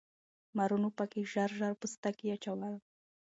[0.57, 2.73] مارانو پکې ژر ژر پوستکي اچول.